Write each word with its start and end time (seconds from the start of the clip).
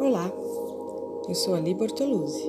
Olá, 0.00 0.32
eu 1.28 1.34
sou 1.34 1.56
Ali 1.56 1.74
Bortoluzzi. 1.74 2.44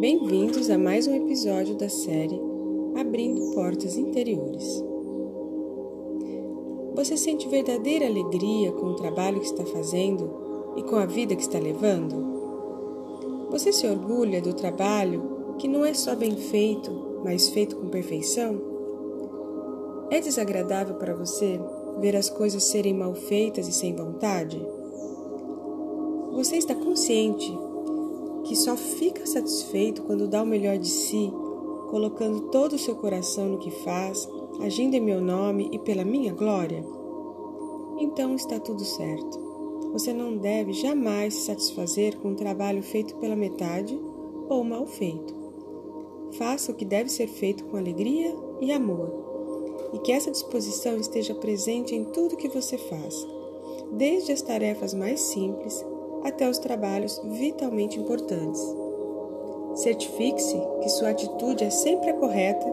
Bem-vindos 0.00 0.68
a 0.68 0.76
mais 0.76 1.06
um 1.06 1.14
episódio 1.14 1.76
da 1.76 1.88
série 1.88 2.40
Abrindo 2.98 3.54
Portas 3.54 3.96
Interiores. 3.96 4.82
Você 6.96 7.16
sente 7.16 7.48
verdadeira 7.48 8.06
alegria 8.06 8.72
com 8.72 8.86
o 8.86 8.96
trabalho 8.96 9.38
que 9.38 9.46
está 9.46 9.64
fazendo 9.64 10.74
e 10.76 10.82
com 10.82 10.96
a 10.96 11.06
vida 11.06 11.36
que 11.36 11.42
está 11.42 11.60
levando? 11.60 13.46
Você 13.52 13.72
se 13.72 13.86
orgulha 13.86 14.42
do 14.42 14.52
trabalho 14.52 15.54
que 15.60 15.68
não 15.68 15.84
é 15.84 15.94
só 15.94 16.16
bem 16.16 16.34
feito, 16.34 17.20
mas 17.22 17.48
feito 17.48 17.76
com 17.76 17.90
perfeição? 17.90 18.60
É 20.10 20.20
desagradável 20.20 20.96
para 20.96 21.14
você 21.14 21.60
ver 22.00 22.16
as 22.16 22.28
coisas 22.28 22.64
serem 22.64 22.92
mal 22.92 23.14
feitas 23.14 23.68
e 23.68 23.72
sem 23.72 23.94
vontade? 23.94 24.60
Você 26.36 26.58
está 26.58 26.74
consciente 26.74 27.50
que 28.44 28.54
só 28.54 28.76
fica 28.76 29.24
satisfeito 29.24 30.02
quando 30.02 30.28
dá 30.28 30.42
o 30.42 30.46
melhor 30.46 30.76
de 30.76 30.86
si, 30.86 31.32
colocando 31.88 32.50
todo 32.50 32.74
o 32.74 32.78
seu 32.78 32.94
coração 32.94 33.48
no 33.48 33.58
que 33.58 33.70
faz, 33.70 34.28
agindo 34.60 34.92
em 34.92 35.00
meu 35.00 35.18
nome 35.18 35.70
e 35.72 35.78
pela 35.78 36.04
minha 36.04 36.34
glória? 36.34 36.84
Então 37.98 38.34
está 38.34 38.60
tudo 38.60 38.84
certo. 38.84 39.40
Você 39.94 40.12
não 40.12 40.36
deve 40.36 40.74
jamais 40.74 41.32
se 41.32 41.46
satisfazer 41.46 42.18
com 42.18 42.28
um 42.28 42.34
trabalho 42.34 42.82
feito 42.82 43.16
pela 43.16 43.34
metade 43.34 43.98
ou 44.46 44.62
mal 44.62 44.86
feito. 44.86 45.34
Faça 46.32 46.70
o 46.70 46.74
que 46.74 46.84
deve 46.84 47.08
ser 47.08 47.28
feito 47.28 47.64
com 47.64 47.78
alegria 47.78 48.36
e 48.60 48.72
amor 48.72 49.88
e 49.94 49.98
que 50.00 50.12
essa 50.12 50.30
disposição 50.30 50.98
esteja 50.98 51.34
presente 51.34 51.94
em 51.94 52.04
tudo 52.04 52.36
que 52.36 52.50
você 52.50 52.76
faz, 52.76 53.26
desde 53.90 54.32
as 54.32 54.42
tarefas 54.42 54.92
mais 54.92 55.18
simples 55.20 55.82
até 56.28 56.48
os 56.48 56.58
trabalhos 56.58 57.20
vitalmente 57.24 57.98
importantes. 57.98 58.60
Certifique-se 59.74 60.60
que 60.82 60.88
sua 60.88 61.10
atitude 61.10 61.64
é 61.64 61.70
sempre 61.70 62.10
a 62.10 62.14
correta 62.14 62.66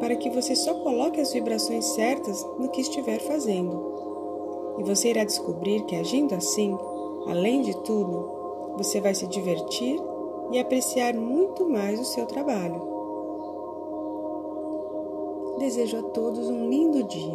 para 0.00 0.16
que 0.16 0.30
você 0.30 0.56
só 0.56 0.74
coloque 0.74 1.20
as 1.20 1.32
vibrações 1.32 1.84
certas 1.84 2.44
no 2.58 2.68
que 2.68 2.80
estiver 2.80 3.20
fazendo. 3.20 4.74
E 4.78 4.82
você 4.82 5.10
irá 5.10 5.24
descobrir 5.24 5.84
que 5.84 5.94
agindo 5.94 6.34
assim, 6.34 6.76
além 7.26 7.60
de 7.62 7.76
tudo, 7.82 8.30
você 8.76 9.00
vai 9.00 9.14
se 9.14 9.26
divertir 9.26 10.00
e 10.50 10.58
apreciar 10.58 11.14
muito 11.14 11.68
mais 11.68 12.00
o 12.00 12.04
seu 12.04 12.26
trabalho. 12.26 12.88
Desejo 15.58 15.98
a 15.98 16.02
todos 16.02 16.48
um 16.48 16.68
lindo 16.68 17.02
dia. 17.04 17.29